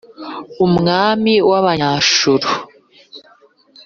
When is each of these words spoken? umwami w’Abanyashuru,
umwami 0.65 1.33
w’Abanyashuru, 1.49 2.47